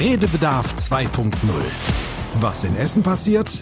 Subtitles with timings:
[0.00, 1.30] Redebedarf 2.0.
[2.36, 3.60] Was in Essen passiert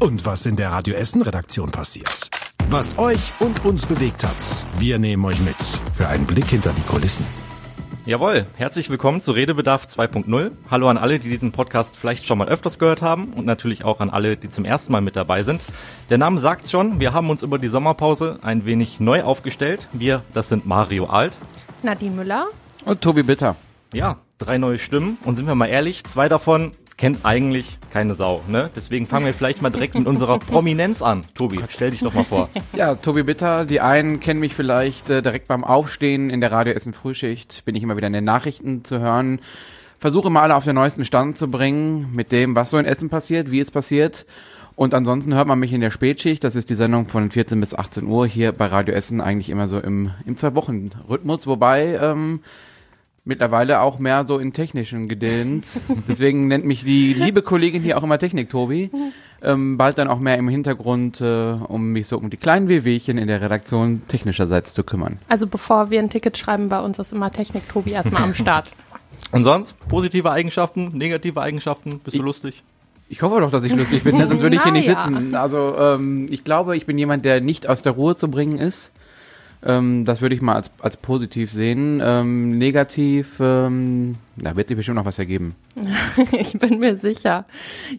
[0.00, 2.28] und was in der Radio Essen Redaktion passiert.
[2.68, 4.66] Was euch und uns bewegt hat.
[4.78, 7.24] Wir nehmen euch mit für einen Blick hinter die Kulissen.
[8.06, 10.50] Jawohl, herzlich willkommen zu Redebedarf 2.0.
[10.68, 14.00] Hallo an alle, die diesen Podcast vielleicht schon mal öfters gehört haben und natürlich auch
[14.00, 15.60] an alle, die zum ersten Mal mit dabei sind.
[16.10, 19.86] Der Name sagt's schon, wir haben uns über die Sommerpause ein wenig neu aufgestellt.
[19.92, 21.34] Wir, das sind Mario Alt.
[21.84, 22.46] Nadine Müller.
[22.84, 23.54] Und Tobi Bitter.
[23.92, 28.42] Ja, drei neue Stimmen und sind wir mal ehrlich, zwei davon kennt eigentlich keine Sau.
[28.48, 28.70] Ne?
[28.76, 31.24] Deswegen fangen wir vielleicht mal direkt mit unserer Prominenz an.
[31.34, 32.48] Tobi, stell dich doch mal vor.
[32.76, 36.74] Ja, Tobi Bitter, die einen kennen mich vielleicht äh, direkt beim Aufstehen in der Radio
[36.74, 39.40] Essen Frühschicht, bin ich immer wieder in den Nachrichten zu hören.
[39.98, 43.10] Versuche mal alle auf den neuesten Stand zu bringen mit dem, was so in Essen
[43.10, 44.26] passiert, wie es passiert.
[44.74, 47.74] Und ansonsten hört man mich in der Spätschicht, das ist die Sendung von 14 bis
[47.74, 52.40] 18 Uhr hier bei Radio Essen eigentlich immer so im, im Zwei-Wochen-Rhythmus, wobei ähm,
[53.24, 55.80] mittlerweile auch mehr so in technischen Gedöns.
[56.08, 58.90] Deswegen nennt mich die liebe Kollegin hier auch immer Technik-Tobi.
[59.42, 63.18] Ähm, bald dann auch mehr im Hintergrund, äh, um mich so um die kleinen Wehwehchen
[63.18, 65.18] in der Redaktion technischerseits zu kümmern.
[65.28, 68.68] Also bevor wir ein Ticket schreiben, bei uns ist immer Technik-Tobi erstmal am Start.
[69.32, 69.74] Und sonst?
[69.88, 72.00] Positive Eigenschaften, negative Eigenschaften?
[72.00, 72.62] Bist du Ich- lustig?
[73.08, 74.26] Ich hoffe doch, dass ich lustig bin, ne?
[74.26, 75.02] sonst würde ich hier nicht Naja.
[75.04, 75.34] sitzen.
[75.34, 78.90] Also ähm, ich glaube, ich bin jemand, der nicht aus der Ruhe zu bringen ist.
[79.64, 82.00] Ähm, das würde ich mal als, als positiv sehen.
[82.02, 85.54] Ähm, negativ, ähm, da wird sich bestimmt noch was ergeben.
[86.32, 87.44] ich bin mir sicher.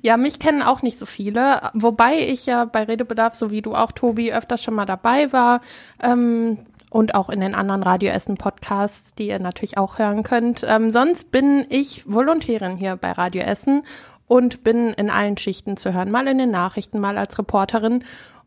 [0.02, 3.75] Ja, mich kennen auch nicht so viele, wobei ich ja bei Redebedarf, so wie du
[3.75, 5.61] auch, Tobi, öfters schon mal dabei war.
[6.02, 6.58] Ähm,
[6.89, 10.64] und auch in den anderen Radio Essen Podcasts, die ihr natürlich auch hören könnt.
[10.67, 13.81] Ähm, sonst bin ich Volontärin hier bei Radio Essen
[14.27, 18.03] und bin in allen Schichten zu hören, mal in den Nachrichten, mal als Reporterin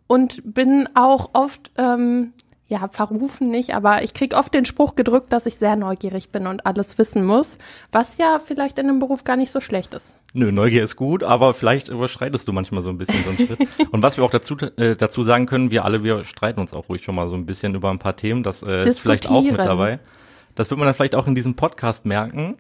[0.07, 2.33] und bin auch oft, ähm,
[2.69, 6.47] ja, verrufen nicht, aber ich krieg oft den Spruch gedrückt, dass ich sehr neugierig bin
[6.49, 7.59] und alles wissen muss,
[7.93, 10.17] was ja vielleicht in dem Beruf gar nicht so schlecht ist.
[10.33, 13.69] Nö, Neugier ist gut, aber vielleicht überschreitest du manchmal so ein bisschen so einen Schritt.
[13.93, 16.91] Und was wir auch dazu, äh, dazu sagen können, wir alle, wir streiten uns auch
[16.91, 18.43] ruhig schon mal so ein bisschen über ein paar Themen.
[18.43, 19.99] Das äh, ist vielleicht auch mit dabei.
[20.55, 22.57] Das wird man dann vielleicht auch in diesem Podcast merken.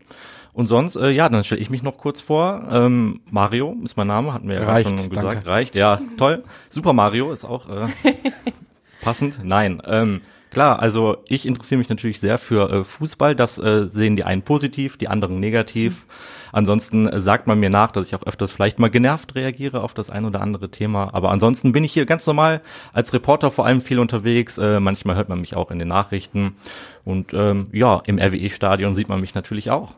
[0.55, 2.67] Und sonst, äh, ja, dann stelle ich mich noch kurz vor.
[2.71, 5.27] Ähm, Mario ist mein Name, hatten wir ja gerade Reicht, schon gesagt.
[5.27, 5.47] danke.
[5.47, 6.45] Reicht, ja, toll.
[6.71, 7.89] Super Mario ist auch äh,
[9.07, 9.39] passend.
[9.45, 13.37] Nein, ähm, klar, also ich interessiere mich natürlich sehr für äh, Fußball.
[13.37, 16.07] Das äh, sehen die einen positiv, die anderen negativ.
[16.51, 19.95] Ansonsten äh, sagt man mir nach, dass ich auch öfters vielleicht mal genervt reagiere auf
[19.95, 21.15] das ein oder andere Thema.
[21.15, 22.63] Aber ansonsten bin ich hier ganz normal
[22.93, 24.59] als Reporter vor allem viel unterwegs.
[24.59, 26.57] Äh, manchmal hört man mich auch in den Nachrichten.
[27.05, 29.95] Und ähm, ja, im RWE-Stadion sieht man mich natürlich auch.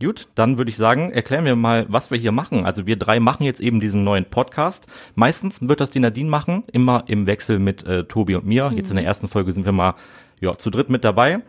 [0.00, 2.66] Gut, dann würde ich sagen, erklär mir mal, was wir hier machen.
[2.66, 4.86] Also wir drei machen jetzt eben diesen neuen Podcast.
[5.14, 8.72] Meistens wird das die Nadine machen, immer im Wechsel mit äh, Tobi und mir.
[8.74, 9.94] Jetzt in der ersten Folge sind wir mal
[10.40, 11.42] ja, zu dritt mit dabei.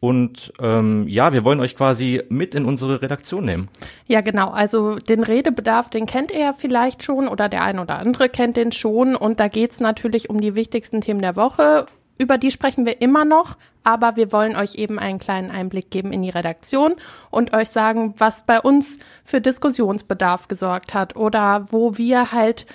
[0.00, 3.68] Und ähm, ja, wir wollen euch quasi mit in unsere Redaktion nehmen.
[4.06, 4.50] Ja, genau.
[4.50, 8.56] Also den Redebedarf, den kennt ihr ja vielleicht schon oder der ein oder andere kennt
[8.56, 9.16] den schon.
[9.16, 11.86] Und da geht's natürlich um die wichtigsten Themen der Woche.
[12.18, 16.12] Über die sprechen wir immer noch, aber wir wollen euch eben einen kleinen Einblick geben
[16.12, 16.96] in die Redaktion
[17.30, 22.66] und euch sagen, was bei uns für Diskussionsbedarf gesorgt hat oder wo wir halt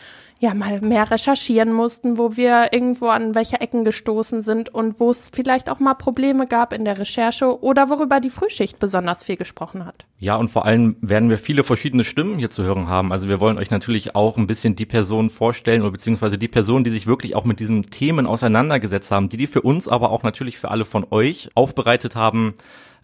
[0.43, 5.09] ja mal mehr recherchieren mussten, wo wir irgendwo an welche Ecken gestoßen sind und wo
[5.09, 9.37] es vielleicht auch mal Probleme gab in der Recherche oder worüber die Frühschicht besonders viel
[9.37, 10.05] gesprochen hat.
[10.19, 13.13] Ja, und vor allem werden wir viele verschiedene Stimmen hier zu hören haben.
[13.13, 16.83] Also wir wollen euch natürlich auch ein bisschen die Personen vorstellen oder beziehungsweise die Personen,
[16.83, 20.23] die sich wirklich auch mit diesen Themen auseinandergesetzt haben, die die für uns, aber auch
[20.23, 22.53] natürlich für alle von euch aufbereitet haben,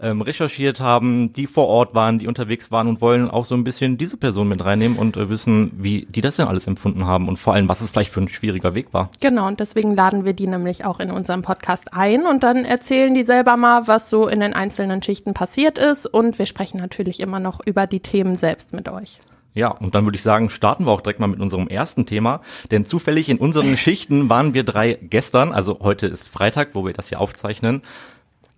[0.02, 3.64] ähm, recherchiert haben, die vor Ort waren, die unterwegs waren und wollen auch so ein
[3.64, 7.28] bisschen diese Person mit reinnehmen und äh, wissen, wie die das denn alles empfunden haben
[7.28, 9.10] und vor allem, was es vielleicht für ein schwieriger Weg war.
[9.20, 13.14] Genau, und deswegen laden wir die nämlich auch in unserem Podcast ein und dann erzählen
[13.14, 17.20] die selber mal, was so in den einzelnen Schichten passiert ist und wir sprechen natürlich
[17.20, 19.20] immer noch über die Themen selbst mit euch.
[19.56, 22.42] Ja, und dann würde ich sagen, starten wir auch direkt mal mit unserem ersten Thema.
[22.72, 26.94] Denn zufällig in unseren Schichten waren wir drei gestern, also heute ist Freitag, wo wir
[26.94, 27.82] das hier aufzeichnen.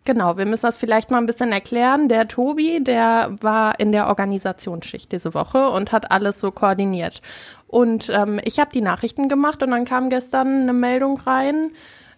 [0.03, 2.07] Genau, wir müssen das vielleicht mal ein bisschen erklären.
[2.07, 7.21] Der Tobi, der war in der Organisationsschicht diese Woche und hat alles so koordiniert.
[7.67, 11.71] Und ähm, ich habe die Nachrichten gemacht und dann kam gestern eine Meldung rein,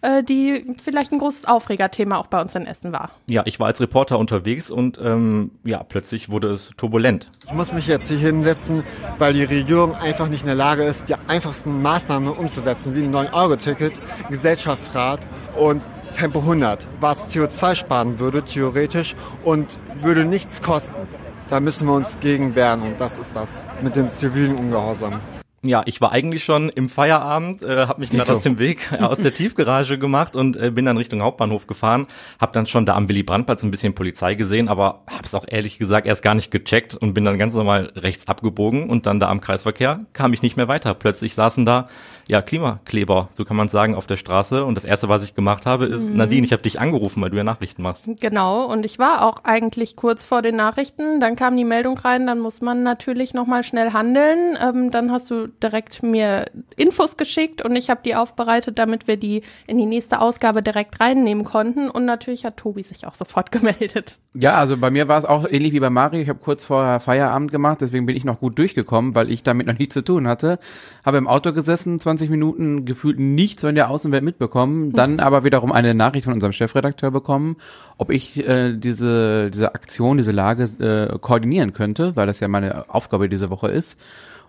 [0.04, 3.12] äh, die vielleicht ein großes Aufregerthema auch bei uns in Essen war.
[3.28, 7.32] Ja, ich war als Reporter unterwegs und ähm, ja, plötzlich wurde es turbulent.
[7.46, 8.84] Ich muss mich jetzt hier hinsetzen,
[9.18, 13.16] weil die Regierung einfach nicht in der Lage ist, die einfachsten Maßnahmen umzusetzen, wie ein
[13.16, 13.94] 9-Euro-Ticket,
[14.30, 15.22] Gesellschaftsrat
[15.56, 21.08] und Tempo 100, was CO2 sparen würde, theoretisch, und würde nichts kosten.
[21.50, 25.22] Da müssen wir uns gegen wehren und das ist das mit dem zivilen Ungehorsam.
[25.66, 28.98] Ja, ich war eigentlich schon im Feierabend, äh, habe mich gerade aus dem Weg äh,
[28.98, 32.08] aus der Tiefgarage gemacht und äh, bin dann Richtung Hauptbahnhof gefahren.
[32.38, 35.46] Habe dann schon da am Willy Brandtplatz ein bisschen Polizei gesehen, aber habe es auch
[35.48, 39.22] ehrlich gesagt erst gar nicht gecheckt und bin dann ganz normal rechts abgebogen und dann
[39.22, 40.94] da am Kreisverkehr kam ich nicht mehr weiter.
[40.96, 41.88] Plötzlich saßen da
[42.28, 45.66] ja Klimakleber, so kann man sagen, auf der Straße und das erste, was ich gemacht
[45.66, 46.18] habe, ist Mhm.
[46.18, 48.06] Nadine, ich habe dich angerufen, weil du ja Nachrichten machst.
[48.20, 51.20] Genau, und ich war auch eigentlich kurz vor den Nachrichten.
[51.20, 54.58] Dann kam die Meldung rein, dann muss man natürlich nochmal schnell handeln.
[54.62, 56.46] Ähm, dann hast du direkt mir
[56.78, 61.00] Infos geschickt und ich habe die aufbereitet, damit wir die in die nächste Ausgabe direkt
[61.02, 61.90] reinnehmen konnten.
[61.90, 64.18] Und natürlich hat Tobi sich auch sofort gemeldet.
[64.36, 66.22] Ja, also bei mir war es auch ähnlich wie bei Mario.
[66.22, 69.68] Ich habe kurz vorher Feierabend gemacht, deswegen bin ich noch gut durchgekommen, weil ich damit
[69.68, 70.58] noch nichts zu tun hatte.
[71.06, 75.72] Habe im Auto gesessen, 20 Minuten gefühlt nichts von der Außenwelt mitbekommen, dann aber wiederum
[75.72, 77.58] eine Nachricht von unserem Chefredakteur bekommen,
[77.98, 82.90] ob ich äh, diese, diese Aktion, diese Lage äh, koordinieren könnte, weil das ja meine
[82.94, 83.98] Aufgabe diese Woche ist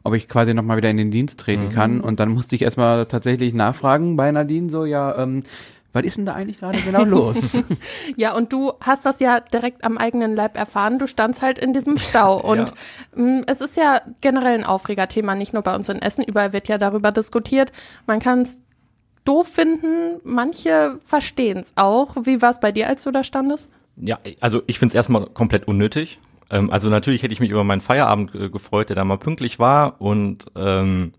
[0.07, 2.03] ob ich quasi nochmal wieder in den Dienst treten kann.
[2.03, 5.45] Und dann musste ich erstmal tatsächlich nachfragen bei Nadine, so, ja, ähm,
[5.95, 7.57] was ist denn da eigentlich gerade genau los?
[8.17, 10.99] Ja, und du hast das ja direkt am eigenen Leib erfahren.
[10.99, 12.41] Du standst halt in diesem Stau.
[12.45, 12.75] Und
[13.15, 16.25] mh, es ist ja generell ein Aufregerthema, nicht nur bei uns in Essen.
[16.25, 17.73] Überall wird ja darüber diskutiert.
[18.07, 18.61] Man kann es
[19.25, 22.17] doof finden, manche verstehen es auch.
[22.23, 23.71] Wie war es bei dir, als du da standest?
[23.97, 26.19] Ja, also ich finde es erstmal komplett unnötig.
[26.51, 29.59] Ähm, also natürlich hätte ich mich über meinen Feierabend äh, gefreut, der da mal pünktlich
[29.59, 31.13] war und ähm,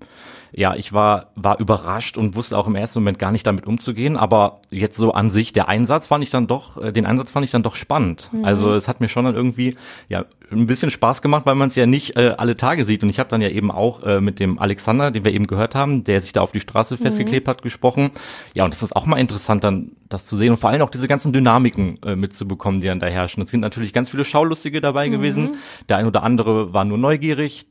[0.57, 4.15] ja, ich war war überrascht und wusste auch im ersten Moment gar nicht damit umzugehen,
[4.15, 7.43] aber jetzt so an sich der Einsatz fand ich dann doch äh, den Einsatz fand
[7.43, 8.29] ich dann doch spannend.
[8.43, 9.75] Also es hat mir schon dann irgendwie
[10.07, 13.09] ja ein bisschen Spaß gemacht, weil man es ja nicht äh, alle Tage sieht und
[13.09, 16.03] ich habe dann ja eben auch äh, mit dem Alexander, den wir eben gehört haben,
[16.03, 18.11] der sich da auf die Straße festgeklebt hat, gesprochen.
[18.53, 20.89] Ja, und das ist auch mal interessant dann das zu sehen und vor allem auch
[20.89, 23.43] diese ganzen Dynamiken äh, mitzubekommen, die dann da herrschen.
[23.43, 25.57] Es sind natürlich ganz viele Schaulustige dabei gewesen.
[25.89, 27.65] Der ein oder andere war nur neugierig,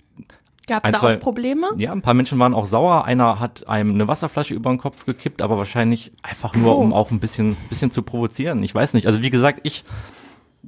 [0.66, 1.68] Gab es da zwei- auch Probleme?
[1.76, 3.04] ja, ein paar Menschen waren auch sauer.
[3.04, 6.80] Einer hat einem eine Wasserflasche über den Kopf gekippt, aber wahrscheinlich einfach nur, Oh.
[6.80, 8.62] um auch ein bisschen, bisschen zu provozieren.
[8.62, 9.06] Ich weiß nicht.
[9.06, 9.84] Also wie gesagt, ich,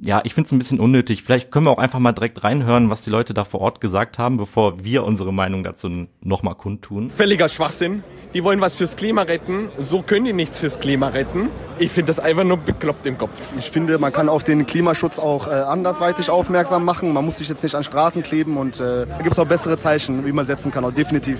[0.01, 1.23] ja, ich finde es ein bisschen unnötig.
[1.23, 4.17] Vielleicht können wir auch einfach mal direkt reinhören, was die Leute da vor Ort gesagt
[4.17, 7.09] haben, bevor wir unsere Meinung dazu nochmal kundtun.
[7.09, 8.03] Völliger Schwachsinn.
[8.33, 9.69] Die wollen was fürs Klima retten.
[9.77, 11.49] So können die nichts fürs Klima retten.
[11.79, 13.39] Ich finde das einfach nur bekloppt im Kopf.
[13.57, 17.13] Ich finde, man kann auf den Klimaschutz auch äh, andersweitig aufmerksam machen.
[17.13, 19.77] Man muss sich jetzt nicht an Straßen kleben und äh, da gibt es auch bessere
[19.77, 21.39] Zeichen, wie man setzen kann, auch definitiv.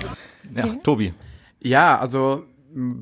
[0.55, 1.13] Ja, Tobi.
[1.59, 2.43] Ja, also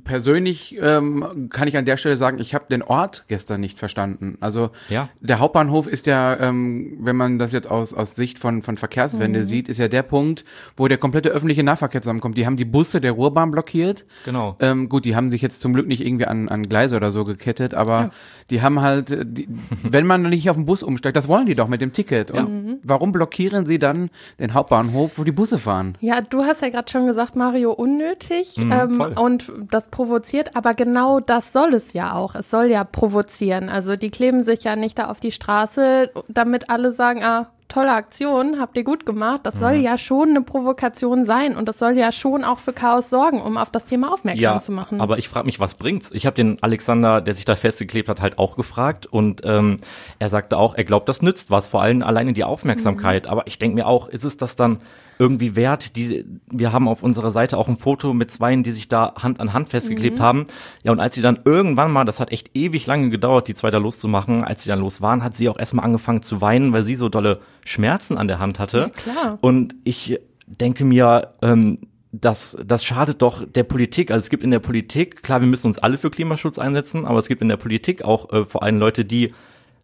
[0.04, 4.38] persönlich ähm, kann ich an der Stelle sagen, ich habe den Ort gestern nicht verstanden.
[4.40, 5.10] Also Ja.
[5.20, 9.44] der Hauptbahnhof ist ja, ähm, wenn man das jetzt aus, aus Sicht von, von Verkehrswende
[9.44, 10.46] sieht, ist ja der Punkt,
[10.78, 12.38] wo der komplette öffentliche Nahverkehr zusammenkommt.
[12.38, 14.06] Die haben die Busse der Ruhrbahn blockiert.
[14.24, 14.56] Genau.
[14.60, 17.26] Ähm, gut, die haben sich jetzt zum Glück nicht irgendwie an, an Gleise oder so
[17.26, 18.12] gekettet, aber
[18.50, 19.48] die haben halt, die,
[19.84, 22.32] wenn man nicht auf den Bus umsteigt, das wollen die doch mit dem Ticket.
[22.32, 24.10] Und warum blockieren sie dann
[24.40, 25.98] den Hauptbahnhof, wo die Busse fahren?
[26.00, 29.14] Ja, du hast ja gerade schon gesagt, Mario, unnötig ähm, voll.
[29.18, 32.36] und das provoziert, aber genau das soll es ja auch.
[32.36, 33.69] Es soll ja provozieren.
[33.69, 37.92] Also die kleben sich ja nicht da auf die Straße, damit alle sagen, ah, tolle
[37.94, 39.42] Aktion, habt ihr gut gemacht.
[39.44, 43.10] Das soll ja schon eine Provokation sein und das soll ja schon auch für Chaos
[43.10, 45.02] sorgen, um auf das Thema aufmerksam Ja, zu machen.
[45.02, 46.12] aber ich frage mich, was bringt's?
[46.14, 49.78] Ich habe den Alexander, der sich da festgeklebt hat, halt auch gefragt und ähm,
[50.20, 53.28] er sagte auch, er glaubt, das nützt was, vor allem alleine die Aufmerksamkeit.
[53.28, 54.78] Aber ich denke mir auch, ist es das dann
[55.18, 55.96] irgendwie wert?
[55.96, 59.40] Die, wir haben auf unserer Seite auch ein Foto mit Zweien, die sich da Hand
[59.40, 60.48] an Hand festgeklebt haben.
[60.84, 63.72] Ja, und als sie dann irgendwann mal, das hat echt ewig lange gedauert, die zwei
[63.72, 66.84] da loszumachen, als sie dann los waren, hat sie auch erstmal angefangen zu weinen, weil
[66.84, 68.78] sie so dolle Schmerzen an der Hand hatte.
[68.78, 69.38] Ja, klar.
[69.42, 71.80] Und ich denke mir, ähm,
[72.22, 74.12] das, das schadet doch der Politik.
[74.12, 77.20] Also es gibt in der Politik, klar, wir müssen uns alle für Klimaschutz einsetzen, aber
[77.20, 79.34] es gibt in der Politik auch äh, vor allem Leute, die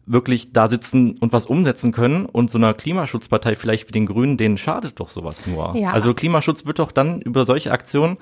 [0.05, 2.25] wirklich da sitzen und was umsetzen können.
[2.25, 5.75] Und so einer Klimaschutzpartei vielleicht wie den Grünen, denen schadet doch sowas nur.
[5.75, 5.91] Ja.
[5.91, 8.17] Also Klimaschutz wird doch dann über solche Aktionen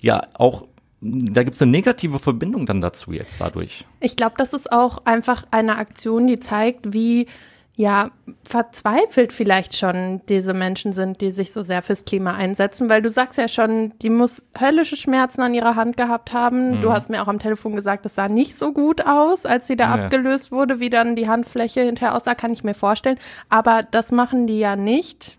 [0.00, 0.66] ja auch,
[1.00, 3.86] da gibt es eine negative Verbindung dann dazu jetzt dadurch.
[4.00, 7.26] Ich glaube, das ist auch einfach eine Aktion, die zeigt, wie
[7.74, 8.10] ja
[8.46, 13.08] verzweifelt vielleicht schon diese Menschen sind, die sich so sehr fürs Klima einsetzen, weil du
[13.08, 16.82] sagst ja schon, die muss höllische Schmerzen an ihrer Hand gehabt haben.
[16.82, 19.76] Du hast mir auch am Telefon gesagt, es sah nicht so gut aus, als sie
[19.76, 20.02] da Nee.
[20.04, 23.18] abgelöst wurde, wie dann die Handfläche hinterher aussah, kann ich mir vorstellen.
[23.48, 25.38] Aber das machen die ja nicht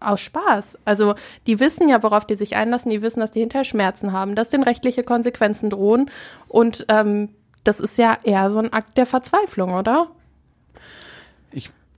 [0.00, 0.78] aus Spaß.
[0.84, 1.14] Also
[1.48, 4.50] die wissen ja, worauf die sich einlassen, die wissen, dass die hinterher Schmerzen haben, dass
[4.50, 6.10] denen rechtliche Konsequenzen drohen
[6.48, 7.30] und ähm,
[7.64, 10.08] das ist ja eher so ein Akt der Verzweiflung, oder?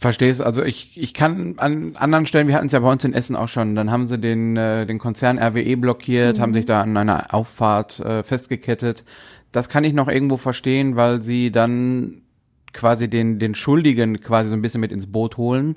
[0.01, 0.41] Es.
[0.41, 3.37] Also ich, ich kann an anderen Stellen, wir hatten es ja bei uns in Essen
[3.37, 6.97] auch schon, dann haben sie den, äh, den Konzern RWE blockiert, haben sich da an
[6.97, 9.05] einer Auffahrt äh, festgekettet.
[9.53, 12.23] Das kann ich noch irgendwo verstehen, weil sie dann
[12.73, 15.77] quasi den, den Schuldigen quasi so ein bisschen mit ins Boot holen.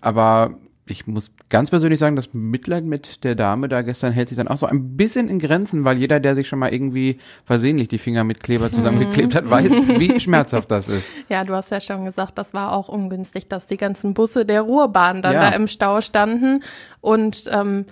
[0.00, 0.58] Aber
[0.90, 4.48] ich muss ganz persönlich sagen, das Mitleid mit der Dame da gestern hält sich dann
[4.48, 7.98] auch so ein bisschen in Grenzen, weil jeder, der sich schon mal irgendwie versehentlich die
[7.98, 11.14] Finger mit Kleber zusammengeklebt hat, weiß, wie schmerzhaft das ist.
[11.28, 14.62] Ja, du hast ja schon gesagt, das war auch ungünstig, dass die ganzen Busse der
[14.62, 15.50] Ruhrbahn dann Ja.
[15.50, 16.62] da im Stau standen
[17.00, 17.86] und ähm,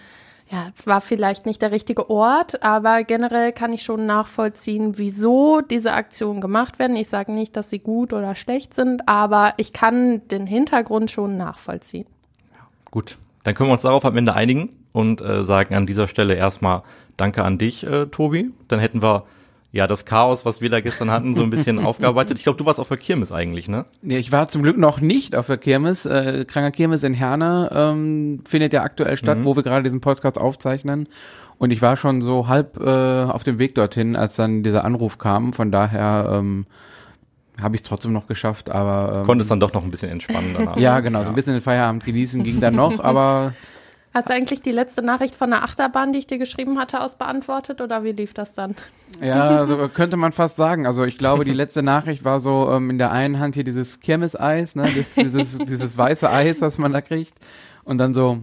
[0.51, 5.93] ja, war vielleicht nicht der richtige Ort, aber generell kann ich schon nachvollziehen, wieso diese
[5.93, 6.97] Aktionen gemacht werden.
[6.97, 11.37] Ich sage nicht, dass sie gut oder schlecht sind, aber ich kann den Hintergrund schon
[11.37, 12.07] nachvollziehen.
[12.91, 16.35] Gut, dann können wir uns darauf am Ende einigen und äh, sagen an dieser Stelle
[16.35, 16.83] erstmal
[17.17, 18.51] Danke an dich, äh, Tobi.
[18.69, 19.25] Dann hätten wir
[19.73, 22.39] ja das Chaos, was wir da gestern hatten, so ein bisschen aufgearbeitet.
[22.39, 23.85] Ich glaube, du warst auf der Kirmes eigentlich, ne?
[24.03, 26.07] Nee, ich war zum Glück noch nicht auf der Kirmes.
[26.07, 30.39] Äh, Kranker Kirmes in Herne ähm, findet ja aktuell statt, wo wir gerade diesen Podcast
[30.39, 31.09] aufzeichnen.
[31.59, 35.19] Und ich war schon so halb äh, auf dem Weg dorthin, als dann dieser Anruf
[35.19, 35.53] kam.
[35.53, 36.67] Von daher ähm,
[37.61, 40.55] habe ich es trotzdem noch geschafft, aber ähm, Konntest dann doch noch ein bisschen entspannen
[40.57, 40.77] danach.
[40.77, 43.55] ja, genau, so ein bisschen den Feierabend genießen ging dann noch, aber
[44.15, 47.17] Hast du eigentlich die letzte Nachricht von der Achterbahn, die ich dir geschrieben hatte, aus
[47.17, 48.75] beantwortet oder wie lief das dann?
[49.21, 50.87] ja, so könnte man fast sagen.
[50.87, 54.01] Also ich glaube, die letzte Nachricht war so ähm, in der einen Hand hier dieses
[54.01, 57.35] Kirmeseis, ne, dieses, dieses weiße Eis, was man da kriegt.
[57.85, 58.39] Und dann so,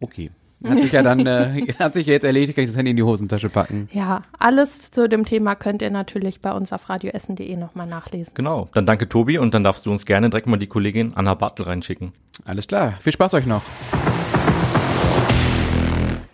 [0.00, 0.30] okay.
[0.64, 2.96] Hat sich ja dann, äh, hat sich ja jetzt erledigt, kann ich das Handy in
[2.96, 3.88] die Hosentasche packen.
[3.92, 8.32] Ja, alles zu dem Thema könnt ihr natürlich bei uns auf radioessen.de nochmal nachlesen.
[8.34, 8.68] Genau.
[8.74, 11.64] Dann danke, Tobi, und dann darfst du uns gerne direkt mal die Kollegin Anna Bartel
[11.64, 12.12] reinschicken.
[12.44, 12.94] Alles klar.
[13.00, 13.62] Viel Spaß euch noch.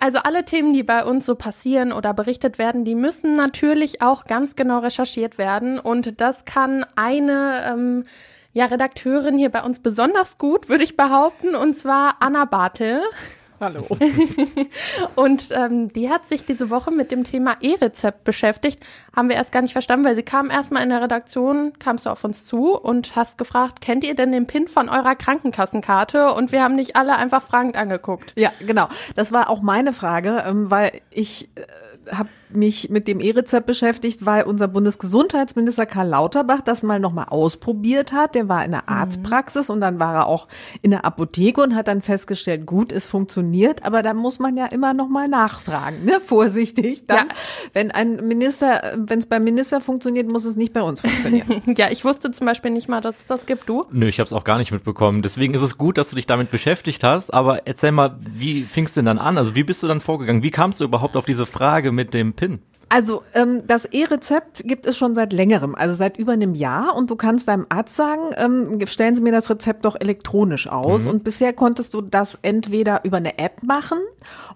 [0.00, 4.24] Also alle Themen, die bei uns so passieren oder berichtet werden, die müssen natürlich auch
[4.24, 5.78] ganz genau recherchiert werden.
[5.78, 8.04] Und das kann eine ähm,
[8.52, 13.00] ja, Redakteurin hier bei uns besonders gut, würde ich behaupten, und zwar Anna Bartel.
[13.60, 13.86] Hallo.
[15.14, 18.84] und ähm, die hat sich diese Woche mit dem Thema E-Rezept beschäftigt.
[19.14, 22.10] Haben wir erst gar nicht verstanden, weil sie kam erstmal in der Redaktion, kamst du
[22.10, 26.32] auf uns zu und hast gefragt, kennt ihr denn den PIN von eurer Krankenkassenkarte?
[26.32, 28.32] Und wir haben dich alle einfach fragend angeguckt.
[28.36, 28.88] Ja, genau.
[29.14, 34.24] Das war auch meine Frage, ähm, weil ich äh, habe mich mit dem E-Rezept beschäftigt,
[34.24, 38.34] weil unser Bundesgesundheitsminister Karl Lauterbach das mal nochmal ausprobiert hat.
[38.34, 40.48] Der war in der Arztpraxis und dann war er auch
[40.82, 44.66] in der Apotheke und hat dann festgestellt, gut, es funktioniert, aber da muss man ja
[44.66, 46.20] immer nochmal nachfragen, ne?
[46.24, 47.06] vorsichtig.
[47.06, 47.24] Dann, Ja.
[47.72, 51.62] Wenn ein Minister, wenn es beim Minister funktioniert, muss es nicht bei uns funktionieren.
[51.76, 53.86] Ja, ich wusste zum Beispiel nicht mal, dass es das gibt, du.
[53.90, 55.22] Nö, ich habe es auch gar nicht mitbekommen.
[55.22, 57.32] Deswegen ist es gut, dass du dich damit beschäftigt hast.
[57.32, 59.38] Aber erzähl mal, wie fing's denn dann an?
[59.38, 60.42] Also wie bist du dann vorgegangen?
[60.42, 62.43] Wie kamst du überhaupt auf diese Frage mit dem PIN?
[62.94, 66.94] Also ähm, das E-Rezept gibt es schon seit längerem, also seit über einem Jahr.
[66.94, 71.06] Und du kannst deinem Arzt sagen, ähm, stellen Sie mir das Rezept doch elektronisch aus.
[71.06, 73.98] Und bisher konntest du das entweder über eine App machen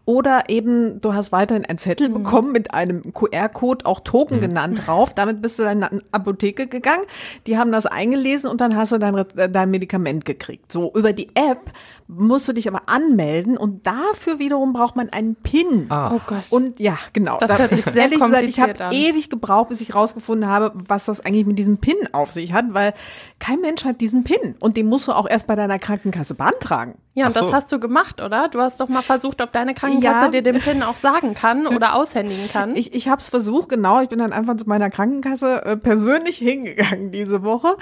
[0.04, 5.14] oder eben du hast weiterhin einen Zettel bekommen mit einem QR-Code, auch Token genannt drauf.
[5.14, 7.04] Damit bist du dann in eine Apotheke gegangen.
[7.46, 10.70] Die haben das eingelesen und dann hast du dein, äh, dein Medikament gekriegt.
[10.70, 11.72] So über die App
[12.08, 15.86] musst du dich aber anmelden und dafür wiederum braucht man einen PIN.
[15.90, 16.14] Ah.
[16.16, 16.42] Oh Gott.
[16.48, 17.36] Und ja, genau.
[17.38, 20.48] Das Da- hört sich sehr ehrlich gesagt, ich habe kompliziert ewig gebraucht, bis ich rausgefunden
[20.48, 22.94] habe, was das eigentlich mit diesem PIN auf sich hat, weil
[23.38, 26.94] kein Mensch hat diesen PIN und den musst du auch erst bei deiner Krankenkasse beantragen.
[27.18, 27.40] Ja, und so.
[27.40, 28.48] das hast du gemacht, oder?
[28.48, 30.28] Du hast doch mal versucht, ob deine Krankenkasse Ja.
[30.30, 32.76] dir den PIN auch sagen kann oder aushändigen kann.
[32.76, 34.00] Ich, ich habe es versucht, genau.
[34.00, 37.76] Ich bin dann einfach zu meiner Krankenkasse äh, persönlich hingegangen diese Woche,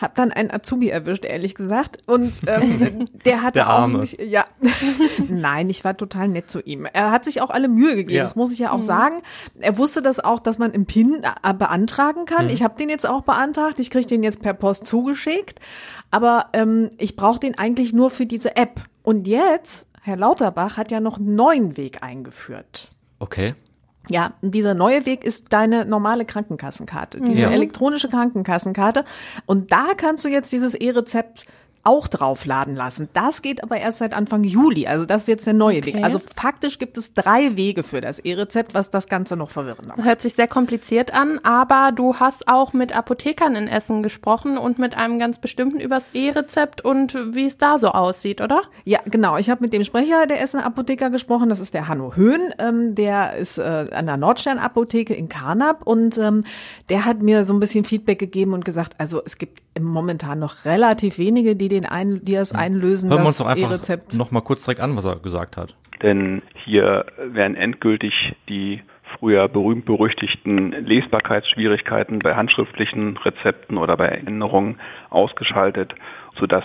[0.00, 3.98] habe dann einen Azubi erwischt, ehrlich gesagt, und ähm, der hatte Der auch Arme.
[4.00, 4.44] nicht, ja,
[5.28, 6.86] nein, ich war total nett zu ihm.
[6.92, 8.22] Er hat sich auch alle Mühe gegeben, Ja.
[8.22, 9.22] das muss ich ja auch sagen.
[9.60, 12.48] Er wusste das auch, dass man im PIN äh, beantragen kann.
[12.48, 13.78] Ich habe den jetzt auch beantragt.
[13.80, 15.58] Ich kriege den jetzt per Post zugeschickt,
[16.10, 18.82] aber ähm, ich brauche den eigentlich nur für diese App.
[19.02, 22.88] Und jetzt, Herr Lauterbach hat ja noch einen neuen Weg eingeführt.
[23.18, 23.54] Okay.
[24.08, 27.50] Ja, dieser neue Weg ist deine normale Krankenkassenkarte, diese Ja.
[27.50, 29.04] elektronische Krankenkassenkarte.
[29.46, 31.44] Und da kannst du jetzt dieses E-Rezept
[31.82, 33.08] auch draufladen lassen.
[33.14, 34.86] Das geht aber erst seit Anfang Juli.
[34.86, 35.94] Also das ist jetzt der neue Okay.
[35.94, 36.04] Weg.
[36.04, 40.04] Also faktisch gibt es drei Wege für das E-Rezept, was das Ganze noch verwirrender macht.
[40.06, 44.78] Hört sich sehr kompliziert an, aber du hast auch mit Apothekern in Essen gesprochen und
[44.78, 48.62] mit einem ganz bestimmten übers E-Rezept und wie es da so aussieht, oder?
[48.84, 49.38] Ja, genau.
[49.38, 51.48] Ich habe mit dem Sprecher der Essener Apotheker gesprochen.
[51.48, 52.52] Das ist der Hanno Höhn.
[52.58, 56.44] Ähm, der ist äh, an der Nordstern-Apotheke in Karnap und ähm,
[56.88, 60.64] der hat mir so ein bisschen Feedback gegeben und gesagt, also es gibt momentan noch
[60.64, 64.14] relativ wenige, die den ein, die das einlösen, Hören wir das uns doch einfach E-Rezept.
[64.14, 65.74] noch mal kurz direkt an, was er gesagt hat.
[66.02, 68.12] Denn hier werden endgültig
[68.48, 68.82] die
[69.18, 75.94] früher berühmt-berüchtigten Lesbarkeitsschwierigkeiten bei handschriftlichen Rezepten oder bei Änderungen ausgeschaltet,
[76.38, 76.64] sodass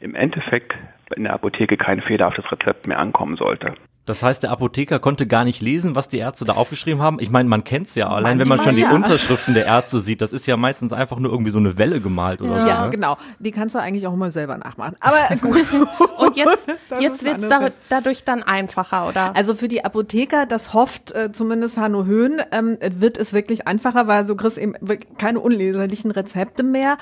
[0.00, 0.74] im Endeffekt
[1.14, 3.74] in der Apotheke kein fehlerhaftes Rezept mehr ankommen sollte.
[4.06, 7.18] Das heißt, der Apotheker konnte gar nicht lesen, was die Ärzte da aufgeschrieben haben.
[7.20, 8.92] Ich meine, man kennt's ja, allein wenn man schon Manchmal die ja.
[8.92, 12.40] Unterschriften der Ärzte sieht, das ist ja meistens einfach nur irgendwie so eine Welle gemalt
[12.40, 12.68] oder so.
[12.68, 12.90] Ja, ne?
[12.90, 13.16] genau.
[13.40, 14.94] Die kannst du eigentlich auch immer selber nachmachen.
[15.00, 15.66] Aber gut.
[16.18, 19.34] Und jetzt, Das jetzt wird's da, dadurch dann einfacher, oder?
[19.34, 24.06] Also für die Apotheker, das hofft äh, zumindest Hanno Höhn, ähm, wird es wirklich einfacher,
[24.06, 26.96] weil so kriegst eben wirklich keine unleserlichen Rezepte mehr.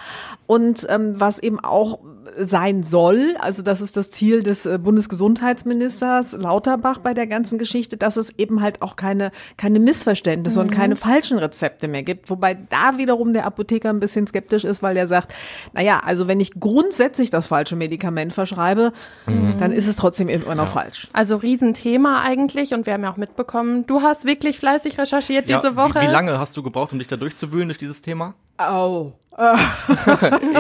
[0.47, 1.99] Und ähm, was eben auch
[2.39, 7.97] sein soll, also das ist das Ziel des äh, Bundesgesundheitsministers Lauterbach bei der ganzen Geschichte,
[7.97, 12.31] dass es eben halt auch keine, keine Missverständnisse und keine falschen Rezepte mehr gibt.
[12.31, 15.35] Wobei da wiederum der Apotheker ein bisschen skeptisch ist, weil er sagt,
[15.73, 18.93] naja, also wenn ich grundsätzlich das falsche Medikament verschreibe,
[19.27, 21.09] dann ist es trotzdem immer noch falsch.
[21.13, 25.59] Also Riesenthema eigentlich und wir haben ja auch mitbekommen, du hast wirklich fleißig recherchiert Ja,
[25.61, 26.01] diese Woche.
[26.01, 28.35] Wie, wie lange hast du gebraucht, um dich da durchzuwühlen durch dieses Thema?
[28.59, 29.13] Oh.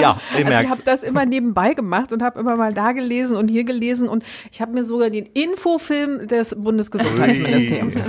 [0.00, 3.36] Ja, ich Also ich habe das immer nebenbei gemacht und habe immer mal da gelesen
[3.36, 7.96] und hier gelesen und ich habe mir sogar den Infofilm des Bundesgesundheitsministeriums.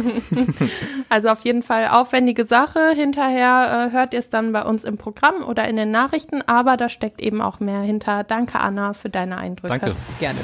[1.09, 2.93] Also auf jeden Fall aufwendige Sache.
[2.95, 6.77] Hinterher äh, hört ihr es dann bei uns im Programm oder in den Nachrichten, aber
[6.77, 8.23] da steckt eben auch mehr hinter.
[8.23, 9.79] Danke Anna für deine Eindrücke.
[9.79, 9.95] Danke.
[10.19, 10.39] Gerne.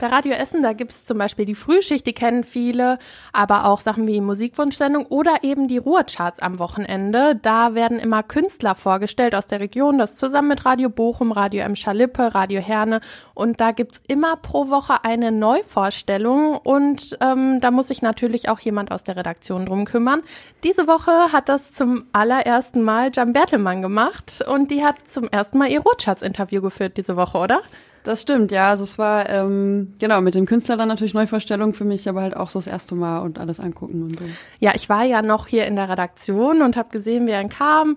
[0.00, 2.98] Bei Radio Essen, da gibt's zum Beispiel die Frühschicht, die kennen viele,
[3.34, 7.36] aber auch Sachen wie Musikwunschsendung oder eben die Ruhrcharts am Wochenende.
[7.36, 11.76] Da werden immer Künstler vorgestellt aus der Region, das zusammen mit Radio Bochum, Radio M.
[11.76, 13.02] Schalippe, Radio Herne.
[13.34, 18.60] Und da gibt's immer pro Woche eine Neuvorstellung und ähm, da muss sich natürlich auch
[18.60, 20.22] jemand aus der Redaktion drum kümmern.
[20.64, 25.58] Diese Woche hat das zum allerersten Mal Jan Bertelmann gemacht und die hat zum ersten
[25.58, 27.60] Mal ihr Ruhrcharts-Interview geführt diese Woche, oder?
[28.02, 28.70] Das stimmt, ja.
[28.70, 32.36] Also es war ähm, genau mit dem Künstler dann natürlich Neuvorstellung für mich, aber halt
[32.36, 34.24] auch so das erste Mal und alles angucken und so.
[34.58, 37.96] Ja, ich war ja noch hier in der Redaktion und habe gesehen, wie er kam.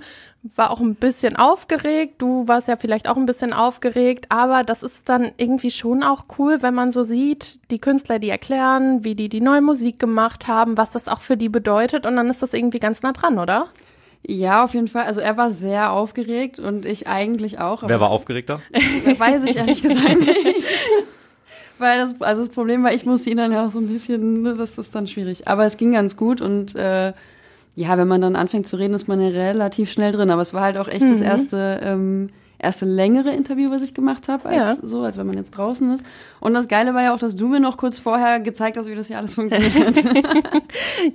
[0.55, 2.15] War auch ein bisschen aufgeregt.
[2.21, 6.25] Du warst ja vielleicht auch ein bisschen aufgeregt, aber das ist dann irgendwie schon auch
[6.37, 10.49] cool, wenn man so sieht, die Künstler, die erklären, wie die die neue Musik gemacht
[10.49, 13.39] haben, was das auch für die bedeutet und dann ist das irgendwie ganz nah dran,
[13.39, 13.67] oder?
[14.25, 15.03] Ja, auf jeden Fall.
[15.03, 17.83] Also er war sehr aufgeregt und ich eigentlich auch.
[17.83, 18.61] aber Wer war aufgeregter?
[19.17, 20.67] Weiß ich ehrlich gesagt nicht.
[21.77, 24.43] Weil das, also das Problem war, ich musste ihn dann ja auch so ein bisschen,
[24.43, 25.47] ne, das ist dann schwierig.
[25.47, 27.11] Aber es ging ganz gut und äh,
[27.75, 30.29] ja, wenn man dann anfängt zu reden, ist man ja relativ schnell drin.
[30.29, 32.29] Aber es war halt auch echt das erste, ähm,
[32.63, 34.75] erste längere Interview, was ich gemacht habe, als Ja.
[34.81, 36.03] so, als wenn man jetzt draußen ist.
[36.39, 38.95] Und das Geile war ja auch, dass du mir noch kurz vorher gezeigt hast, wie
[38.95, 39.97] das hier alles funktioniert.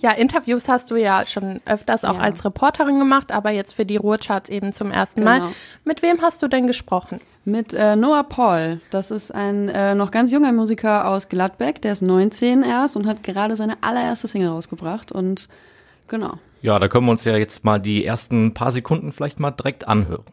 [0.00, 2.20] Ja, Interviews hast du ja schon öfters auch Ja.
[2.20, 5.40] als Reporterin gemacht, aber jetzt für die Ruhrcharts eben zum ersten Mal.
[5.40, 5.52] Genau.
[5.84, 7.18] Mit wem hast du denn gesprochen?
[7.44, 8.80] Mit äh, Noah Paul.
[8.90, 11.80] Das ist ein äh, noch ganz junger Musiker aus Gladbeck.
[11.82, 15.11] Der ist 19 erst und hat gerade seine allererste Single rausgebracht.
[15.12, 15.48] Und
[16.08, 16.34] genau.
[16.61, 19.88] Ja, da können wir uns ja jetzt mal die ersten paar Sekunden vielleicht mal direkt
[19.88, 20.24] anhören.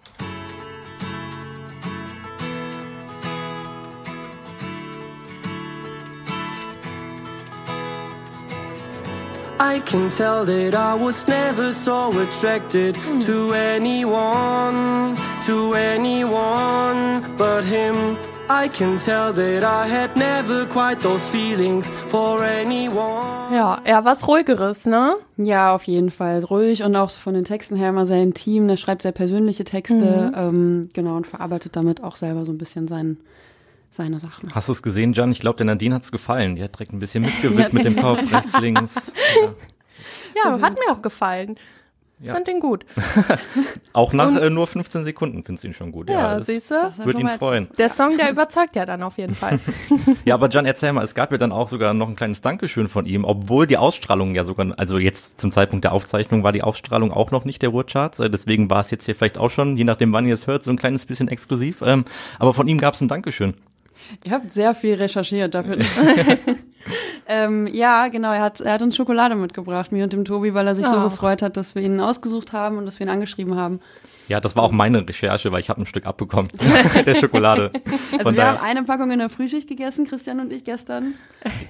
[9.60, 15.16] I can tell that I was never so attracted to anyone,
[15.46, 18.18] to anyone but him.
[18.48, 23.54] I can tell that I had never quite those feelings for anyone.
[23.54, 25.16] Ja, eher was ruhigeres, ne?
[25.38, 26.44] Ja, auf jeden Fall.
[26.44, 28.68] Ruhig und auch so von den Texten her immer sehr intim.
[28.68, 30.34] Der schreibt sehr persönliche Texte.
[30.36, 33.18] Ähm, genau, und verarbeitet damit auch selber so ein bisschen sein,
[33.92, 34.50] seine Sachen.
[34.54, 35.32] Hast du es gesehen, Jan?
[35.32, 36.56] Ich glaube, der Nadine hat's gefallen.
[36.56, 39.12] Die hat direkt ein bisschen mitgewippt mit dem Kopf, rechts, links.
[39.42, 39.54] Ja.
[40.44, 41.58] Ja, hat mir auch gefallen.
[42.20, 42.34] Ja.
[42.34, 42.86] Fand ihn gut.
[43.94, 46.10] Auch nach äh, nur 15 Sekunden findest du ihn schon gut.
[46.10, 46.76] Ja, Ja, siehst du?
[47.04, 47.68] Würde ihn freuen.
[47.78, 49.60] Der Song, der überzeugt ja dann auf jeden Fall.
[50.24, 52.88] Ja, aber Jan, erzähl mal, es gab ja dann auch sogar noch ein kleines Dankeschön
[52.88, 56.64] von ihm, obwohl die Ausstrahlung ja sogar, also jetzt zum Zeitpunkt der Aufzeichnung war die
[56.64, 59.78] Ausstrahlung auch noch nicht der Ruhrcharts, äh, deswegen war es jetzt hier vielleicht auch schon,
[59.78, 61.82] je nachdem wann ihr es hört, so ein kleines bisschen exklusiv.
[61.86, 62.06] Ähm,
[62.40, 63.56] aber von ihm gab es ein Dankeschön.
[64.24, 65.78] Ihr habt sehr viel recherchiert dafür.
[67.28, 68.32] ähm, ja, genau.
[68.32, 70.96] Er hat, er hat uns Schokolade mitgebracht, mir und dem Tobi, weil er sich so
[70.96, 71.04] Ach.
[71.10, 73.80] gefreut hat, dass wir ihn ausgesucht haben und dass wir ihn angeschrieben haben.
[74.28, 76.50] Ja, das war auch meine Recherche, weil ich habe ein Stück abbekommen
[77.06, 77.72] der Schokolade.
[78.12, 81.16] Also Von wir haben daher, eine Packung in der Frühschicht gegessen, Christian und ich gestern.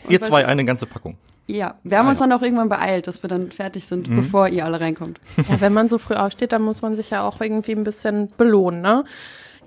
[0.09, 1.17] ihr was- zwei eine ganze Packung.
[1.47, 2.25] Ja, wir haben Ah, uns ja.
[2.25, 4.15] dann auch irgendwann beeilt, dass wir dann fertig sind, Mhm.
[4.15, 5.19] bevor ihr alle reinkommt.
[5.47, 8.31] Ja, wenn man so früh aufsteht, dann muss man sich ja auch irgendwie ein bisschen
[8.35, 9.03] belohnen, ne?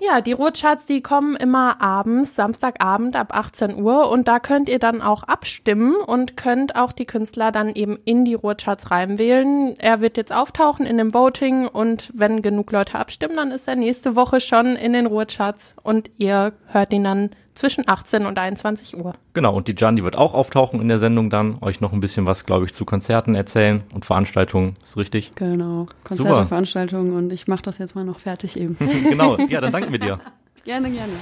[0.01, 4.79] Ja, die Ruhrcharts, die kommen immer abends, Samstagabend ab 18 Uhr und da könnt ihr
[4.79, 9.77] dann auch abstimmen und könnt auch die Künstler dann eben in die Ruhrcharts reinwählen.
[9.77, 13.75] Er wird jetzt auftauchen in dem Voting und wenn genug Leute abstimmen, dann ist er
[13.75, 18.97] nächste Woche schon in den Ruhrcharts und ihr hört ihn dann zwischen 18 und 21
[18.97, 19.13] Uhr.
[19.33, 21.99] Genau, und die Jan, die wird auch auftauchen in der Sendung dann, euch noch ein
[21.99, 25.33] bisschen was, glaube ich, zu Konzerten erzählen und Veranstaltungen, ist richtig?
[25.35, 25.87] Genau.
[26.05, 26.47] Konzerte, Super.
[26.47, 28.77] Veranstaltungen und ich mache das jetzt mal noch fertig eben.
[29.03, 30.19] genau, ja, dann danken wir dir.
[30.63, 31.13] gerne, gerne.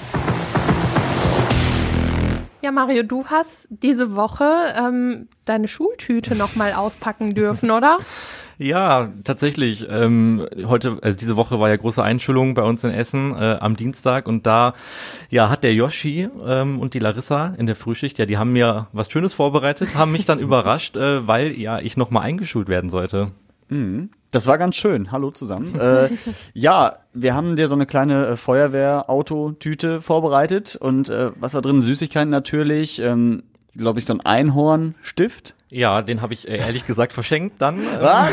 [2.62, 8.00] Ja, Mario, du hast diese Woche ähm, deine Schultüte nochmal auspacken dürfen, oder?
[8.60, 9.86] Ja, tatsächlich.
[9.90, 13.76] Ähm, heute, also diese Woche war ja große Einschulung bei uns in Essen äh, am
[13.76, 14.74] Dienstag und da
[15.30, 18.88] ja hat der Yoshi ähm, und die Larissa in der Frühschicht, ja, die haben mir
[18.94, 23.32] was Schönes vorbereitet, haben mich dann überrascht, äh, weil ja ich nochmal eingeschult werden sollte.
[23.70, 24.10] Mhm.
[24.32, 25.12] Das war ganz schön.
[25.12, 25.80] Hallo zusammen.
[25.80, 26.10] äh,
[26.54, 31.82] ja, wir haben dir so eine kleine äh, Feuerwehr-Autotüte vorbereitet und äh, was war drin?
[31.82, 33.44] Süßigkeiten natürlich, ähm,
[33.76, 35.54] glaube ich, so ein Einhornstift.
[35.70, 37.80] Ja, den habe ich äh, ehrlich gesagt verschenkt dann.
[37.80, 38.32] ähm, Was?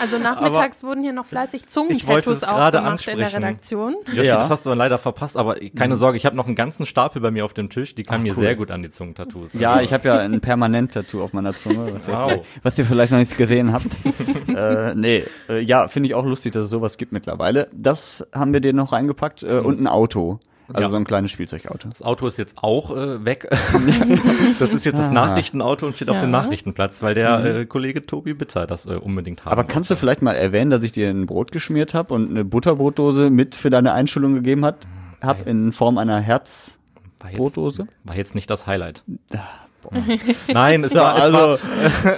[0.00, 1.74] Also nachmittags wurden hier noch fleißig Ich
[2.06, 3.44] wollte es Zungentattoos auch gerade gemacht in der ansprechen.
[3.44, 3.96] Redaktion.
[4.14, 4.38] Yoshi, Ja.
[4.38, 5.98] das hast du leider verpasst, aber keine Mhm.
[5.98, 8.22] Sorge, ich habe noch einen ganzen Stapel bei mir auf dem Tisch, die kann Ach,
[8.22, 8.42] mir cool.
[8.42, 9.50] sehr gut an die Zungentattoos.
[9.54, 12.28] Ja, ich habe ja ein Permanent-Tattoo auf meiner Zunge, was, ihr, Wow.
[12.30, 13.86] vielleicht, was ihr vielleicht noch nicht gesehen habt.
[14.48, 17.68] äh, nee, äh, ja, finde ich auch lustig, dass es sowas gibt mittlerweile.
[17.72, 20.38] Das haben wir dir noch reingepackt äh, und ein Auto.
[20.74, 20.90] Also Ja.
[20.90, 21.88] so ein kleines Spielzeugauto.
[21.88, 23.48] Das Auto ist jetzt auch äh, weg.
[24.58, 25.10] das ist jetzt das Ah.
[25.12, 26.22] Nachrichtenauto und steht auf Ja.
[26.22, 27.46] dem Nachrichtenplatz, weil der Mhm.
[27.46, 30.00] äh, Kollege Tobi Bitter das äh, unbedingt haben Aber kannst du wollte.
[30.00, 33.70] vielleicht mal erwähnen, dass ich dir ein Brot geschmiert habe und eine Butterbrotdose mit für
[33.70, 34.86] deine Einschulung gegeben hat,
[35.20, 36.78] hab in Form einer war jetzt,
[37.20, 37.86] Herzbrotdose?
[38.04, 39.02] war jetzt nicht das Highlight.
[40.52, 41.58] Nein, es, war, es, also- war,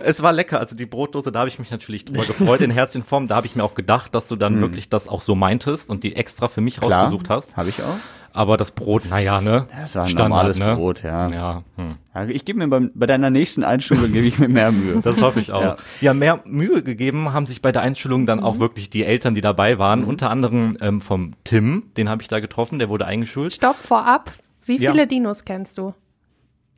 [0.05, 0.61] es war lecker.
[0.61, 3.27] Also die Brotdose, da habe ich mich natürlich drüber gefreut, in Herzchenform.
[3.27, 6.05] Da habe ich mir auch gedacht, dass du dann wirklich das auch so meintest und
[6.05, 6.87] die extra für mich Hm.
[6.88, 7.57] Klar, rausgesucht hast.
[7.57, 7.97] habe ich auch.
[8.37, 9.68] Aber das Brot, naja, ne?
[9.81, 10.75] Das war ein Standard, normales ne?
[10.75, 11.29] Brot, ja.
[11.31, 11.94] Ja, hm.
[12.14, 15.01] Ja, Ich gebe mir beim, bei deiner nächsten Einschulung gebe ich mir mehr Mühe.
[15.03, 15.62] Das hoffe ich auch.
[15.62, 15.77] Ja.
[16.01, 16.14] Ja.
[16.14, 18.44] mehr Mühe gegeben haben sich bei der Einschulung dann Mhm.
[18.44, 20.03] auch wirklich die Eltern, die dabei waren.
[20.03, 23.55] Unter anderem ähm, vom Tim, den habe ich da getroffen, der wurde eingeschult.
[23.55, 24.33] Stopp vorab.
[24.66, 24.90] Wie Ja.
[24.90, 25.94] viele Dinos kennst du?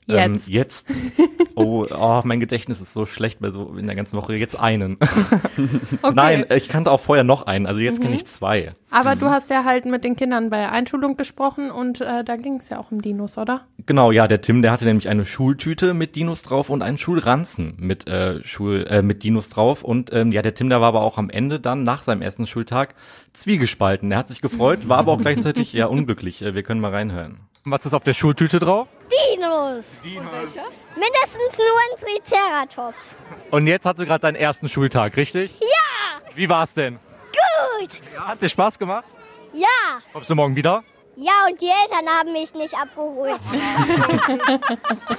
[0.06, 0.18] Jetzt.
[0.26, 0.88] Ähm, jetzt.
[1.58, 4.34] Oh, oh, mein Gedächtnis ist so schlecht bei so in der ganzen Woche.
[4.36, 4.98] Jetzt einen.
[6.02, 6.12] Okay.
[6.14, 7.64] Nein, ich kannte auch vorher noch einen.
[7.66, 8.02] Also jetzt Mhm.
[8.02, 8.74] kenne ich zwei.
[8.90, 12.36] Aber du hast ja halt mit den Kindern bei der Einschulung gesprochen und äh, da
[12.36, 13.66] ging es ja auch um Dinos, oder?
[13.84, 17.74] Genau, ja, der Tim, der hatte nämlich eine Schultüte mit Dinos drauf und einen Schulranzen
[17.78, 21.02] mit äh, Schul äh, mit Dinos drauf und ähm, ja, der Tim, der war aber
[21.02, 22.94] auch am Ende dann nach seinem ersten Schultag
[23.32, 24.12] zwiegespalten.
[24.12, 26.42] Er hat sich gefreut, war aber auch gleichzeitig ja unglücklich.
[26.42, 27.40] Äh, wir können mal reinhören.
[27.64, 28.86] Was ist auf der Schultüte drauf?
[29.10, 29.98] Dinos.
[30.04, 33.18] Mindestens nur ein Triceratops.
[33.50, 35.58] Und jetzt hast du gerade deinen ersten Schultag, richtig?
[35.60, 37.00] Ja, Wie war's denn?
[37.80, 38.00] Gut.
[38.14, 39.04] Ja, hat dir Spaß gemacht?
[39.52, 39.66] Ja,
[40.12, 40.84] Kommst du morgen wieder?
[41.16, 43.40] Ja, und die Eltern haben mich nicht abgeholt.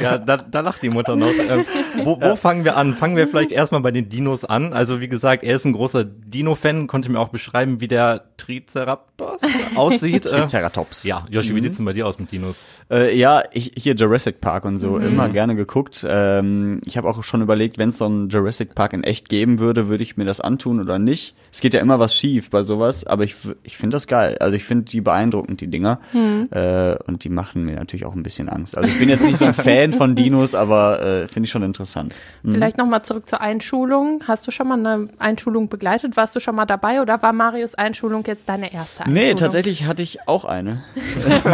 [0.00, 1.32] Ja, da, da lacht die Mutter noch.
[1.38, 1.66] Ähm,
[2.02, 2.94] wo wo fangen wir an?
[2.94, 4.72] Fangen wir vielleicht erstmal bei den Dinos an.
[4.72, 9.42] Also wie gesagt, er ist ein großer Dino-Fan, konnte mir auch beschreiben, wie der Triceratops
[9.74, 10.24] aussieht.
[10.24, 11.04] Äh, Triceratops.
[11.04, 11.62] ja, Joshi, wie Mhm.
[11.62, 12.56] sieht's denn bei dir aus mit Dinos?
[12.90, 15.02] Äh, ja, ich, hier Jurassic Park und so, Mhm.
[15.08, 16.06] immer gerne geguckt.
[16.08, 19.58] Ähm, ich habe auch schon überlegt, wenn es so einen Jurassic Park in echt geben
[19.58, 21.34] würde, würde ich mir das antun oder nicht.
[21.52, 24.36] Es geht ja immer was schief bei sowas, aber ich, ich finde das geil.
[24.40, 26.00] Also ich finde die beeindruckend, die Dinger.
[26.12, 26.48] Hm.
[26.50, 28.76] Äh, und die machen mir natürlich auch ein bisschen Angst.
[28.76, 31.62] Also ich bin jetzt nicht so ein Fan von Dinos, aber äh, finde ich schon
[31.62, 32.14] interessant.
[32.42, 32.52] Mhm.
[32.52, 34.22] Vielleicht nochmal zurück zur Einschulung.
[34.26, 36.16] Hast du schon mal eine Einschulung begleitet?
[36.16, 39.22] Warst du schon mal dabei oder war Marius Einschulung jetzt deine erste Einschulung?
[39.28, 40.84] Nee, tatsächlich hatte ich auch eine.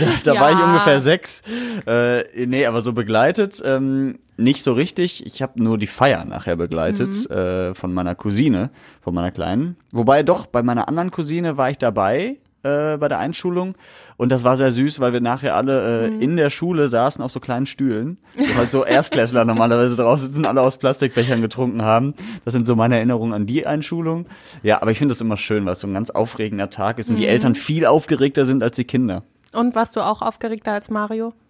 [0.00, 0.40] da da Ja.
[0.40, 1.42] war ich ungefähr sechs.
[1.86, 5.26] Äh, nee, aber so begleitet, ähm, nicht so richtig.
[5.26, 7.36] Ich habe nur die Feier nachher begleitet Mhm.
[7.36, 9.76] äh, von meiner Cousine, von meiner Kleinen.
[9.90, 12.36] Wobei doch, bei meiner anderen Cousine war ich dabei
[12.68, 13.74] äh, bei der Einschulung
[14.16, 16.20] und das war sehr süß, weil wir nachher alle äh, Mhm.
[16.20, 20.44] in der Schule saßen auf so kleinen Stühlen, wo halt so Erstklässler normalerweise drauf sitzen,
[20.44, 22.14] alle aus Plastikbechern getrunken haben.
[22.44, 24.26] Das sind so meine Erinnerungen an die Einschulung.
[24.62, 27.10] Ja, aber ich finde das immer schön, weil es so ein ganz aufregender Tag ist
[27.10, 27.28] und die Mhm.
[27.30, 29.22] Eltern viel aufgeregter sind als die Kinder.
[29.52, 31.32] Und warst du auch aufgeregter als Mario?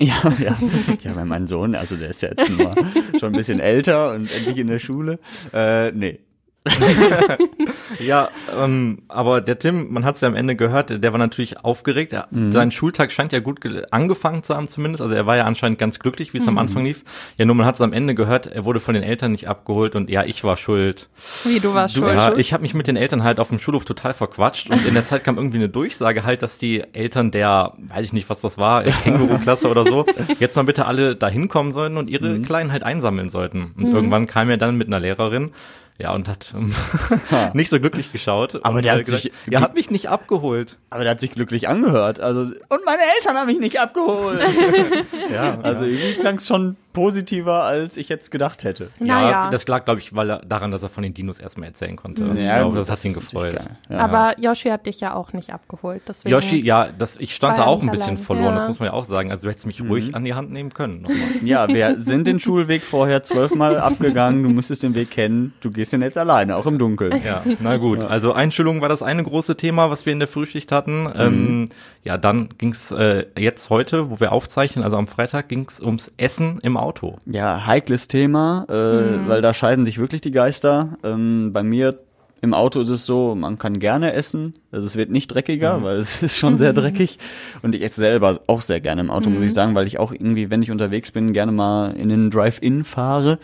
[0.00, 0.56] Ja, ja.
[1.04, 2.74] Ja, weil mein Sohn, also der ist ja jetzt nur
[3.20, 5.20] schon ein bisschen älter und endlich in der Schule.
[5.52, 6.18] Äh, nee.
[8.00, 11.62] Ja, ähm, aber der Tim, man hat es ja am Ende gehört, der war natürlich
[11.64, 12.12] aufgeregt.
[12.12, 12.50] Er, Mhm.
[12.52, 15.02] Sein Schultag scheint ja gut ge- angefangen zu haben zumindest.
[15.02, 16.58] Also er war ja anscheinend ganz glücklich, wie es am Mhm.
[16.58, 17.04] Anfang lief.
[17.36, 19.94] Ja, nur man hat es am Ende gehört, er wurde von den Eltern nicht abgeholt
[19.94, 21.08] und ja, ich war schuld.
[21.44, 22.16] Wie, du warst schuld?
[22.16, 24.94] Ja, ich habe mich mit den Eltern halt auf dem Schulhof total verquatscht und in
[24.94, 28.40] der Zeit kam irgendwie eine Durchsage halt, dass die Eltern der, weiß ich nicht, was
[28.40, 30.06] das war, Känguru-Klasse oder so,
[30.40, 33.72] jetzt mal bitte alle da hinkommen sollten und ihre Kleinen halt einsammeln sollten.
[33.76, 33.94] Und Mhm.
[33.94, 35.52] irgendwann kam er dann mit einer Lehrerin,
[35.98, 36.74] ja, und hat ähm,
[37.54, 38.60] nicht so glücklich geschaut.
[38.64, 40.78] Aber der äh, hat sich- er hat mich nicht abgeholt.
[40.90, 42.18] Aber der hat sich glücklich angehört.
[42.20, 44.40] Also, und meine Eltern haben mich nicht abgeholt.
[45.32, 48.88] ja, also irgendwie klang es schon positiver, als ich jetzt gedacht hätte.
[48.98, 49.30] Naja.
[49.30, 51.96] Ja, das lag, glaube ich, weil er, daran, dass er von den Dinos erstmal erzählen
[51.96, 52.22] konnte.
[52.24, 52.36] Mhm.
[52.38, 53.56] Ich Ja, glaube, gut, das hat das ihn gefreut.
[53.90, 53.98] Ja.
[53.98, 56.00] Aber Yoshi hat dich ja auch nicht abgeholt.
[56.08, 58.18] Deswegen Yoshi, ja, das, ich stand da ja auch ein bisschen allein.
[58.18, 58.54] verloren, Ja.
[58.54, 59.30] das muss man ja auch sagen.
[59.30, 61.02] Also du hättest mich ruhig an die Hand nehmen können.
[61.02, 61.18] nochmal.
[61.42, 64.42] Ja, wir sind den Schulweg vorher zwölfmal abgegangen.
[64.44, 65.52] Du müsstest den Weg kennen.
[65.60, 67.20] Du gehst den jetzt alleine, auch im Dunkeln.
[67.24, 67.98] Ja, na gut.
[68.00, 71.08] Also Einschulung war das eine große Thema, was wir in der Frühschicht hatten.
[71.16, 71.68] Ähm,
[72.04, 76.60] ja, dann ging's äh, jetzt heute, wo wir aufzeichnen, also am Freitag, ging's ums Essen
[76.62, 76.83] im Auto.
[77.26, 78.72] Ja, heikles Thema, äh,
[79.18, 79.28] Mhm.
[79.28, 80.90] weil da scheiden sich wirklich die Geister.
[81.04, 81.98] Ähm, bei mir
[82.40, 84.54] im Auto ist es so, man kann gerne essen.
[84.70, 87.18] Also es wird nicht dreckiger, weil es ist schon sehr dreckig.
[87.62, 89.46] Und ich esse selber auch sehr gerne im Auto, muss Mhm.
[89.48, 92.84] ich sagen, weil ich auch irgendwie, wenn ich unterwegs bin, gerne mal in den Drive-In
[92.84, 93.38] fahre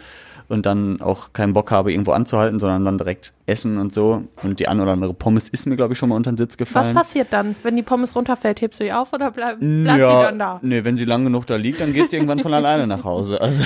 [0.48, 4.24] und dann auch keinen Bock habe, irgendwo anzuhalten, sondern dann direkt essen und so.
[4.42, 6.52] Und die ein oder andere Pommes ist mir, glaube ich, schon mal unter den Sitz
[6.52, 6.94] Was gefallen.
[6.94, 7.56] passiert dann?
[7.62, 10.58] Wenn die Pommes runterfällt, hebst du die auf oder bleib, bleibt die ja, dann da?
[10.62, 13.40] nee, wenn sie lang genug da liegt, dann geht sie irgendwann von alleine nach Hause.
[13.40, 13.62] Also,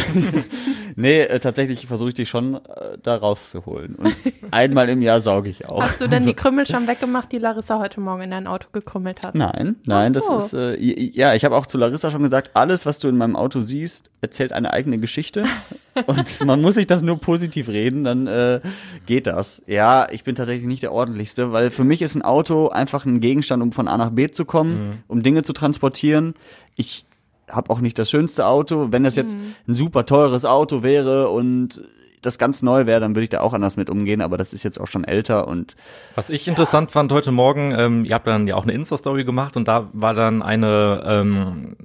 [0.97, 3.97] nee, äh, tatsächlich versuche ich die schon äh, da rauszuholen.
[3.97, 4.15] Und
[4.51, 5.83] einmal im Jahr sauge ich auch.
[5.83, 9.25] Hast du denn die Krümmel schon weggemacht, die Larissa heute Morgen in dein Auto gekrümmelt
[9.25, 9.35] hat?
[9.35, 10.35] Nein, nein, so.
[10.35, 13.17] das ist, äh, ja, ich habe auch zu Larissa schon gesagt, alles, was du in
[13.17, 15.45] meinem Auto siehst, erzählt eine eigene Geschichte.
[16.07, 18.61] Und man muss sich das nur positiv reden, dann äh,
[19.07, 19.63] geht das.
[19.75, 23.21] Ja, ich bin tatsächlich nicht der ordentlichste, weil für mich ist ein Auto einfach ein
[23.21, 24.93] Gegenstand, um von A nach B zu kommen, Mhm.
[25.09, 26.35] um Dinge zu transportieren.
[26.77, 27.05] Ich
[27.51, 28.89] habe auch nicht das schönste Auto.
[28.91, 29.37] Wenn das jetzt
[29.69, 31.83] ein super teures Auto wäre und
[32.23, 34.63] das ganz neu wäre, dann würde ich da auch anders mit umgehen, aber das ist
[34.63, 35.77] jetzt auch schon älter und
[36.15, 39.59] Was ich interessant fand heute Morgen, ähm, ihr habt dann ja auch eine Insta-Story gemacht
[39.59, 41.77] und da war dann eine, ähm,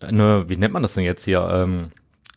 [0.00, 1.88] eine, wie nennt man das denn jetzt hier, ähm,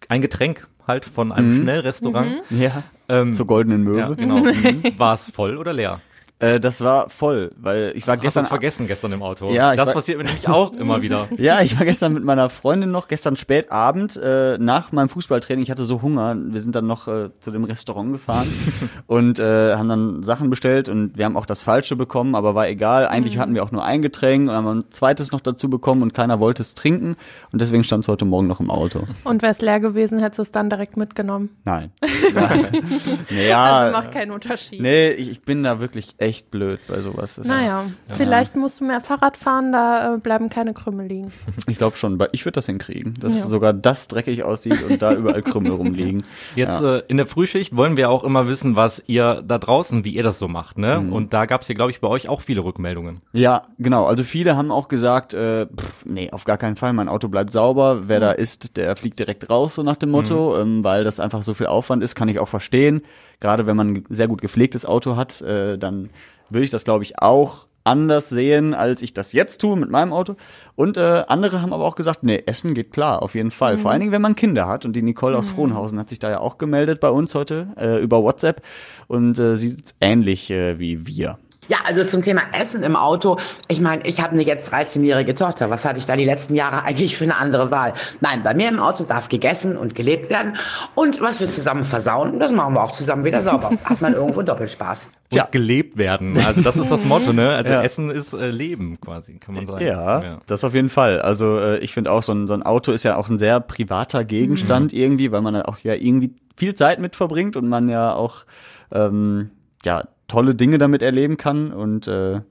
[0.10, 1.62] ein Getränk halt von einem Mhm.
[1.64, 2.44] Schnellrestaurant.
[2.50, 4.00] ja, Ähm, zur goldenen Möwe.
[4.00, 4.38] ja, genau.
[4.40, 4.84] Mhm.
[4.98, 6.02] War es voll oder leer?
[6.40, 9.52] Äh, das war voll, weil ich war Hast gestern du's vergessen gestern im Auto?
[9.52, 11.30] Ja, ich das war- passiert mir nämlich auch immer wieder.
[11.38, 15.64] Ja, ich war gestern mit meiner Freundin noch, gestern spät Abend, äh, nach meinem Fußballtraining.
[15.64, 16.36] Ich hatte so Hunger.
[16.38, 18.48] Wir sind dann noch äh, zu dem Restaurant gefahren
[19.08, 22.68] und äh, haben dann Sachen bestellt und wir haben auch das Falsche bekommen, aber war
[22.68, 23.08] egal.
[23.08, 26.14] Eigentlich hatten wir auch nur ein Getränk und haben ein zweites noch dazu bekommen und
[26.14, 27.16] keiner wollte es trinken
[27.54, 29.04] und deswegen stand es heute Morgen noch im Auto.
[29.24, 31.50] Und wäre es leer gewesen, hättest du es dann direkt mitgenommen.
[31.64, 31.92] Nein.
[33.30, 34.82] naja, Also macht keinen Unterschied.
[34.82, 37.36] nee, ich, ich bin da wirklich echt blöd bei sowas.
[37.36, 41.32] Das Naja, ist, vielleicht musst du mehr Fahrrad fahren, da äh, bleiben keine Krümel liegen.
[41.68, 43.46] Ich glaube schon, ich würde das hinkriegen, dass Ja.
[43.48, 46.24] sogar das dreckig aussieht und da überall Krümel rumliegen.
[46.56, 46.98] Jetzt ja.
[46.98, 50.24] äh, in der Frühschicht wollen wir auch immer wissen, was ihr da draußen, wie ihr
[50.24, 51.00] das so macht, ne?
[51.02, 51.14] Mhm.
[51.14, 53.22] Und da gab es hier, glaube ich, bei euch auch viele Rückmeldungen.
[53.34, 54.06] Ja, genau.
[54.06, 57.52] Also viele haben auch gesagt, äh, pff, nee, auf gar keinen Fall, mein Auto bleibt
[57.52, 58.04] sauber.
[58.08, 61.44] Wer da ist, der fliegt direkt raus, so nach dem Motto, ähm, weil das einfach
[61.44, 63.02] so viel Aufwand ist, kann ich auch verstehen.
[63.40, 66.10] Gerade wenn man ein sehr gut gepflegtes Auto hat, äh, dann
[66.50, 70.12] würde ich das, glaube ich, auch anders sehen, als ich das jetzt tue mit meinem
[70.12, 70.36] Auto.
[70.76, 73.78] Und äh, andere haben aber auch gesagt, nee, Essen geht klar, auf jeden Fall.
[73.78, 74.86] Vor allen Dingen, wenn man Kinder hat.
[74.86, 78.02] Und die Nicole aus Frohnhausen hat sich da ja auch gemeldet bei uns heute äh,
[78.02, 78.64] über WhatsApp.
[79.08, 81.38] Und äh, sie sieht ähnlich äh, wie wir.
[81.68, 83.38] Ja, also zum Thema Essen im Auto.
[83.68, 85.70] Ich meine, ich habe eine jetzt 13-jährige Tochter.
[85.70, 87.94] Was hatte ich da die letzten Jahre eigentlich für eine andere Wahl?
[88.22, 90.58] Nein, bei mir im Auto darf gegessen und gelebt werden.
[90.94, 93.72] Und was wir zusammen versauen, das machen wir auch zusammen wieder sauber.
[93.84, 95.10] Hat man irgendwo Doppelspaß.
[95.34, 96.38] Und gelebt werden.
[96.46, 97.50] Also das ist das Motto, ne?
[97.50, 97.82] Also Ja.
[97.84, 99.86] Essen ist äh, Leben quasi, kann man sagen.
[99.86, 101.22] Ja, das auf jeden Fall.
[101.22, 103.60] Also äh, ich finde auch, so ein, so ein Auto ist ja auch ein sehr
[103.60, 107.90] privater Gegenstand irgendwie, weil man ja auch ja irgendwie viel Zeit mit verbringt und man
[107.90, 108.46] ja auch
[108.92, 109.50] ähm,
[109.84, 112.42] ja tolle Dinge damit erleben kann und äh,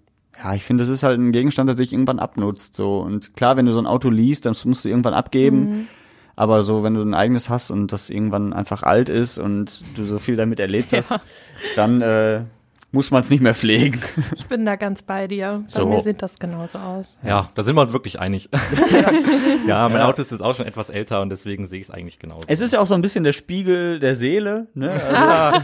[0.42, 2.74] ja, ich finde, das ist halt ein Gegenstand, der sich irgendwann abnutzt.
[2.74, 5.58] So und klar, wenn du so ein Auto liest, dann musst du irgendwann abgeben.
[5.58, 5.87] Mhm.
[6.37, 10.04] Aber so, wenn du ein eigenes hast und das irgendwann einfach alt ist und du
[10.04, 11.20] so viel damit erlebt hast,
[11.76, 12.42] dann äh,
[12.94, 14.00] muss man es nicht mehr pflegen.
[14.37, 15.62] Ich bin da ganz bei dir.
[15.64, 15.87] Bei So.
[15.87, 17.18] mir sieht das genauso aus.
[17.24, 18.48] Ja, da sind wir uns wirklich einig.
[19.66, 20.09] ja, mein Ja.
[20.09, 22.44] Auto ist jetzt auch schon etwas älter und deswegen sehe ich es eigentlich genauso.
[22.48, 24.68] Es ist ja auch so ein bisschen der Spiegel der Seele.
[24.74, 24.90] Ne?
[24.90, 25.61] Also,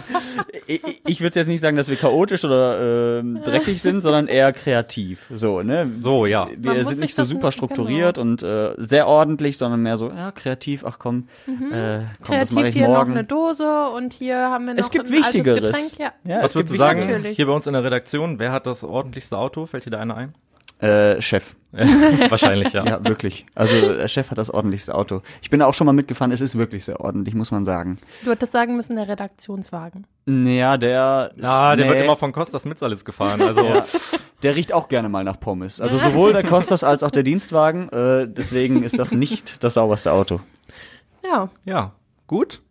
[0.66, 4.52] ich ich würde jetzt nicht sagen, dass wir chaotisch oder ähm, dreckig sind, sondern eher
[4.52, 5.30] kreativ.
[5.34, 5.92] So, ne?
[5.96, 6.46] So, ja.
[6.46, 10.08] Man Wir muss sind nicht so super strukturiert und äh, sehr ordentlich, sondern mehr so,
[10.10, 11.72] ja, kreativ, ach komm, Mhm.
[11.72, 14.80] äh, komm das mache Kreativ ich hier noch eine Dose und hier haben wir noch
[14.80, 15.60] Es gibt ein altes Wichtigeres.
[15.72, 15.98] Getränk.
[15.98, 16.12] Ja.
[16.24, 17.36] Ja, Was es würdest du sagen, Natürlich.
[17.36, 19.66] hier bei uns in der Redaktion, wer hat das ordentlichste Auto?
[19.66, 20.34] Fällt dir da einer ein?
[20.80, 21.56] Äh, Chef.
[21.72, 22.84] Wahrscheinlich, ja.
[22.84, 23.44] Ja, wirklich.
[23.54, 25.20] Also der Chef hat das ordentlichste Auto.
[25.42, 27.98] Ich bin da auch schon mal mitgefahren, es ist wirklich sehr ordentlich, muss man sagen.
[28.24, 30.06] Du hättest sagen müssen, der Redaktionswagen.
[30.26, 31.32] Ja, der.
[31.36, 31.92] Ja, der nee.
[31.92, 33.42] wird immer von Costas Mitsalis gefahren.
[33.42, 33.84] Also Ja.
[34.42, 35.82] Der riecht auch gerne mal nach Pommes.
[35.82, 37.90] Also sowohl der Costas als auch der Dienstwagen.
[37.90, 40.40] Äh, deswegen ist das nicht das sauberste Auto.
[41.22, 41.50] Ja.
[41.64, 41.92] ja,
[42.26, 42.62] gut.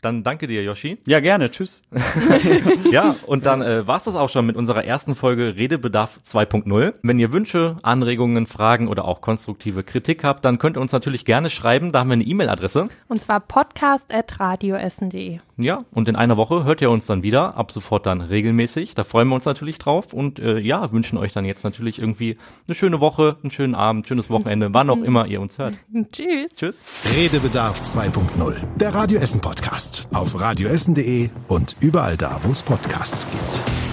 [0.00, 0.98] Dann danke dir, Yoshi.
[1.06, 1.50] Ja, gerne.
[1.50, 1.82] Tschüss.
[2.90, 6.94] ja, und dann äh, war's das auch schon mit unserer ersten Folge Redebedarf 2.0.
[7.02, 11.24] Wenn ihr Wünsche, Anregungen, Fragen oder auch konstruktive Kritik habt, dann könnt ihr uns natürlich
[11.24, 11.92] gerne schreiben.
[11.92, 12.88] Da haben wir eine E-Mail-Adresse.
[13.08, 15.38] Und zwar podcast.radioessen.de.
[15.58, 18.94] Ja, und in einer Woche hört ihr uns dann wieder, ab sofort dann regelmäßig.
[18.94, 22.36] Da freuen wir uns natürlich drauf und äh, ja, wünschen euch dann jetzt natürlich irgendwie
[22.68, 25.74] eine schöne Woche, einen schönen Abend, schönes Wochenende, wann auch immer ihr uns hört.
[26.12, 26.52] Tschüss.
[26.56, 26.82] Tschüss.
[27.16, 29.40] Redebedarf 2.0, der Radio Essen
[29.86, 33.85] Podcast auf radioessen.de und überall da, wo es Podcasts gibt.